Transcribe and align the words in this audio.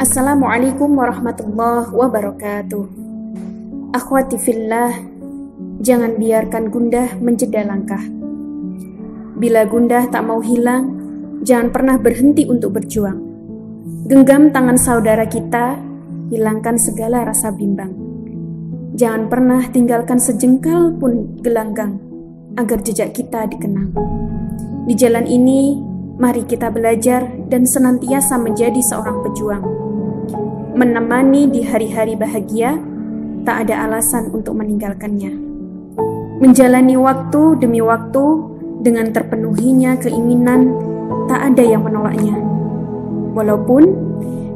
Assalamualaikum 0.00 0.96
warahmatullahi 0.96 1.92
wabarakatuh. 1.92 2.84
Akhwati 3.92 4.40
fillah, 4.40 4.96
jangan 5.84 6.16
biarkan 6.16 6.72
gundah 6.72 7.20
menjeda 7.20 7.68
langkah. 7.68 8.00
Bila 9.36 9.68
gundah 9.68 10.08
tak 10.08 10.24
mau 10.24 10.40
hilang, 10.40 10.96
jangan 11.44 11.68
pernah 11.68 12.00
berhenti 12.00 12.48
untuk 12.48 12.80
berjuang. 12.80 13.20
Genggam 14.08 14.48
tangan 14.56 14.80
saudara 14.80 15.28
kita, 15.28 15.76
hilangkan 16.32 16.80
segala 16.80 17.28
rasa 17.28 17.52
bimbang. 17.52 17.92
Jangan 18.96 19.28
pernah 19.28 19.68
tinggalkan 19.68 20.16
sejengkal 20.16 20.96
pun 20.96 21.36
gelanggang, 21.44 22.00
agar 22.56 22.80
jejak 22.80 23.12
kita 23.12 23.44
dikenang. 23.52 23.92
Di 24.88 24.96
jalan 24.96 25.28
ini, 25.28 25.76
mari 26.16 26.48
kita 26.48 26.72
belajar 26.72 27.28
dan 27.52 27.68
senantiasa 27.68 28.40
menjadi 28.40 28.80
seorang 28.80 29.20
pejuang. 29.28 29.89
Menemani 30.70 31.50
di 31.50 31.66
hari-hari 31.66 32.14
bahagia, 32.14 32.78
tak 33.42 33.66
ada 33.66 33.90
alasan 33.90 34.30
untuk 34.30 34.54
meninggalkannya. 34.54 35.32
Menjalani 36.40 36.94
waktu 36.94 37.58
demi 37.58 37.82
waktu 37.82 38.24
dengan 38.80 39.10
terpenuhinya 39.10 39.98
keinginan, 39.98 40.72
tak 41.26 41.52
ada 41.52 41.62
yang 41.66 41.82
menolaknya. 41.82 42.38
Walaupun 43.34 43.82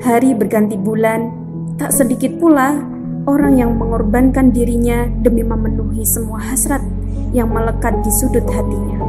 hari 0.00 0.32
berganti 0.38 0.78
bulan, 0.78 1.28
tak 1.76 1.90
sedikit 1.90 2.38
pula 2.38 2.78
orang 3.26 3.58
yang 3.58 3.74
mengorbankan 3.74 4.54
dirinya 4.54 5.10
demi 5.20 5.42
memenuhi 5.42 6.06
semua 6.06 6.38
hasrat 6.40 6.80
yang 7.34 7.50
melekat 7.50 8.00
di 8.06 8.10
sudut 8.14 8.46
hatinya. 8.46 9.02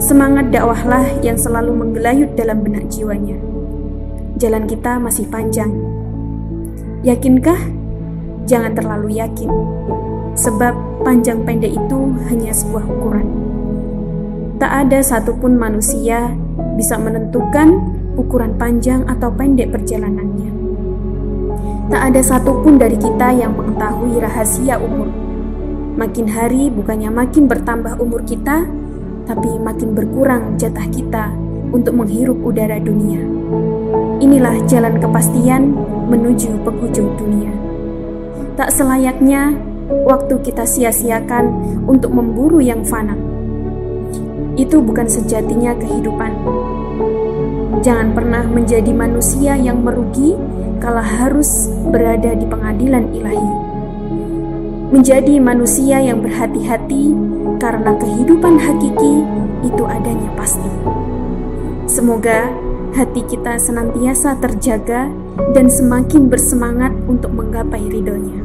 Semangat 0.00 0.48
dakwahlah 0.50 1.20
yang 1.20 1.36
selalu 1.36 1.76
menggelayut 1.76 2.32
dalam 2.34 2.64
benak 2.64 2.88
jiwanya. 2.88 3.36
Jalan 4.40 4.64
kita 4.64 4.96
masih 4.96 5.28
panjang. 5.28 5.99
Yakinkah? 7.00 7.56
Jangan 8.44 8.76
terlalu 8.76 9.16
yakin, 9.16 9.48
sebab 10.36 10.76
panjang 11.00 11.40
pendek 11.48 11.72
itu 11.72 11.98
hanya 12.28 12.52
sebuah 12.52 12.84
ukuran. 12.84 13.24
Tak 14.60 14.68
ada 14.68 15.00
satupun 15.00 15.56
manusia 15.56 16.28
bisa 16.76 17.00
menentukan 17.00 17.80
ukuran 18.20 18.52
panjang 18.60 19.08
atau 19.08 19.32
pendek 19.32 19.72
perjalanannya. 19.72 20.52
Tak 21.88 22.02
ada 22.12 22.20
satupun 22.20 22.76
dari 22.76 23.00
kita 23.00 23.32
yang 23.32 23.56
mengetahui 23.56 24.20
rahasia 24.20 24.76
umur. 24.76 25.08
Makin 25.96 26.28
hari 26.28 26.68
bukannya 26.68 27.08
makin 27.08 27.48
bertambah 27.48 27.96
umur 27.96 28.28
kita, 28.28 28.68
tapi 29.24 29.56
makin 29.56 29.96
berkurang 29.96 30.60
jatah 30.60 30.84
kita 30.92 31.32
untuk 31.72 31.96
menghirup 31.96 32.36
udara 32.44 32.76
dunia. 32.76 33.24
Inilah 34.20 34.60
jalan 34.68 35.00
kepastian 35.00 35.72
menuju 36.12 36.60
penghujung 36.60 37.16
dunia. 37.16 37.48
Tak 38.52 38.68
selayaknya 38.68 39.56
waktu 40.04 40.36
kita 40.44 40.68
sia-siakan 40.68 41.48
untuk 41.88 42.12
memburu 42.12 42.60
yang 42.60 42.84
fana. 42.84 43.16
Itu 44.60 44.84
bukan 44.84 45.08
sejatinya 45.08 45.72
kehidupan. 45.80 46.32
Jangan 47.80 48.12
pernah 48.12 48.44
menjadi 48.44 48.92
manusia 48.92 49.56
yang 49.56 49.80
merugi 49.80 50.36
kalau 50.84 51.00
harus 51.00 51.72
berada 51.88 52.36
di 52.36 52.44
pengadilan 52.44 53.08
ilahi. 53.16 53.50
Menjadi 54.92 55.40
manusia 55.40 55.96
yang 55.96 56.20
berhati-hati 56.20 57.16
karena 57.56 57.96
kehidupan 57.96 58.60
hakiki 58.60 59.24
itu 59.64 59.82
adanya 59.88 60.28
pasti. 60.36 60.68
Semoga 61.88 62.52
hati 62.94 63.22
kita 63.26 63.56
senantiasa 63.56 64.38
terjaga 64.38 65.08
dan 65.56 65.66
semakin 65.66 66.28
bersemangat 66.28 66.92
untuk 67.08 67.32
menggapai 67.32 67.82
ridhonya. 67.88 68.40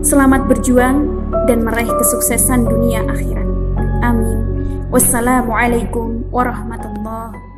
Selamat 0.00 0.46
berjuang 0.48 1.06
dan 1.50 1.66
meraih 1.66 1.90
kesuksesan 1.90 2.66
dunia 2.66 3.04
akhirat. 3.06 3.48
Amin. 4.00 4.38
Wassalamualaikum 4.90 6.26
warahmatullahi 6.30 7.49